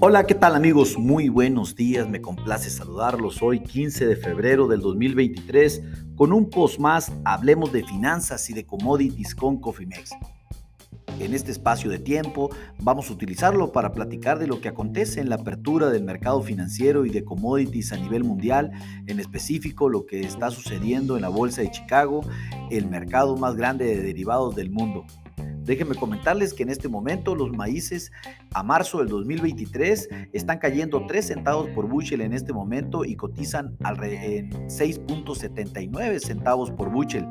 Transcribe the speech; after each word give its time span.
Hola, 0.00 0.24
¿qué 0.28 0.36
tal 0.36 0.54
amigos? 0.54 0.96
Muy 0.96 1.28
buenos 1.28 1.74
días, 1.74 2.08
me 2.08 2.20
complace 2.20 2.70
saludarlos 2.70 3.42
hoy 3.42 3.58
15 3.58 4.06
de 4.06 4.14
febrero 4.14 4.68
del 4.68 4.80
2023 4.80 5.82
con 6.14 6.32
un 6.32 6.50
post 6.50 6.78
más, 6.78 7.10
hablemos 7.24 7.72
de 7.72 7.82
finanzas 7.82 8.48
y 8.48 8.54
de 8.54 8.64
commodities 8.64 9.34
con 9.34 9.60
Cofimex. 9.60 10.12
En 11.18 11.34
este 11.34 11.50
espacio 11.50 11.90
de 11.90 11.98
tiempo 11.98 12.48
vamos 12.78 13.10
a 13.10 13.12
utilizarlo 13.12 13.72
para 13.72 13.90
platicar 13.90 14.38
de 14.38 14.46
lo 14.46 14.60
que 14.60 14.68
acontece 14.68 15.20
en 15.20 15.30
la 15.30 15.34
apertura 15.34 15.90
del 15.90 16.04
mercado 16.04 16.42
financiero 16.42 17.04
y 17.04 17.10
de 17.10 17.24
commodities 17.24 17.92
a 17.92 17.96
nivel 17.96 18.22
mundial, 18.22 18.70
en 19.08 19.18
específico 19.18 19.88
lo 19.88 20.06
que 20.06 20.20
está 20.20 20.52
sucediendo 20.52 21.16
en 21.16 21.22
la 21.22 21.28
Bolsa 21.28 21.62
de 21.62 21.72
Chicago, 21.72 22.20
el 22.70 22.86
mercado 22.86 23.36
más 23.36 23.56
grande 23.56 23.86
de 23.86 24.00
derivados 24.00 24.54
del 24.54 24.70
mundo. 24.70 25.06
Déjenme 25.68 25.96
comentarles 25.96 26.54
que 26.54 26.62
en 26.62 26.70
este 26.70 26.88
momento 26.88 27.34
los 27.34 27.50
maíces 27.50 28.10
a 28.54 28.62
marzo 28.62 29.00
del 29.00 29.08
2023 29.08 30.08
están 30.32 30.60
cayendo 30.60 31.04
3 31.06 31.26
centavos 31.26 31.68
por 31.74 31.86
bushel 31.86 32.22
en 32.22 32.32
este 32.32 32.54
momento 32.54 33.04
y 33.04 33.16
cotizan 33.16 33.76
en 33.84 34.50
6.79 34.50 36.20
centavos 36.20 36.70
por 36.70 36.90
bushel. 36.90 37.26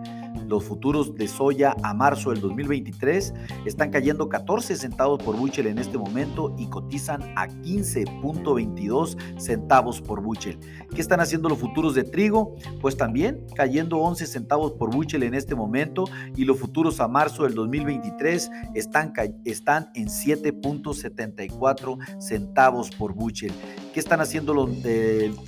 Los 0.47 0.65
futuros 0.65 1.15
de 1.15 1.27
soya 1.27 1.75
a 1.81 1.95
marzo 1.95 2.29
del 2.29 2.39
2023 2.41 3.33
están 3.65 3.89
cayendo 3.89 4.29
14 4.29 4.75
centavos 4.75 5.21
por 5.23 5.35
bushel 5.35 5.65
en 5.65 5.79
este 5.79 5.97
momento 5.97 6.55
y 6.59 6.67
cotizan 6.67 7.23
a 7.35 7.47
15.22 7.47 9.17
centavos 9.39 9.99
por 9.99 10.21
bushel. 10.21 10.59
¿Qué 10.93 11.01
están 11.01 11.21
haciendo 11.21 11.49
los 11.49 11.57
futuros 11.57 11.95
de 11.95 12.03
trigo? 12.03 12.55
Pues 12.81 12.95
también 12.95 13.47
cayendo 13.55 13.97
11 13.97 14.27
centavos 14.27 14.73
por 14.73 14.93
bushel 14.93 15.23
en 15.23 15.33
este 15.33 15.55
momento 15.55 16.05
y 16.35 16.45
los 16.45 16.59
futuros 16.59 16.99
a 16.99 17.07
marzo 17.07 17.43
del 17.43 17.55
2023 17.55 18.26
están, 18.27 19.13
están 19.45 19.89
en 19.93 20.07
7.74 20.07 22.21
centavos 22.21 22.91
por 22.91 23.13
bushel. 23.13 23.53
¿Qué 23.97 24.01
están 24.01 24.21
haciendo 24.21 24.53
los, 24.53 24.69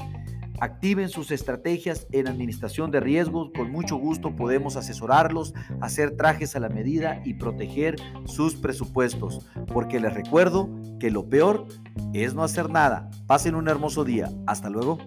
Activen 0.60 1.08
sus 1.08 1.30
estrategias 1.30 2.06
en 2.12 2.28
administración 2.28 2.90
de 2.90 3.00
riesgos. 3.00 3.50
Con 3.56 3.70
mucho 3.70 3.96
gusto 3.96 4.36
podemos 4.36 4.76
asesorarlos, 4.76 5.54
hacer 5.80 6.16
trajes 6.16 6.54
a 6.56 6.60
la 6.60 6.68
medida 6.68 7.20
y 7.24 7.34
proteger 7.34 7.96
sus 8.24 8.54
presupuestos. 8.54 9.46
Porque 9.72 10.00
les 10.00 10.14
recuerdo 10.14 10.70
que 11.00 11.10
lo 11.10 11.28
peor 11.28 11.66
es 12.12 12.34
no 12.34 12.42
hacer 12.42 12.70
nada. 12.70 13.10
Pasen 13.26 13.54
un 13.54 13.68
hermoso 13.68 14.04
día. 14.04 14.30
Hasta 14.46 14.70
luego. 14.70 14.98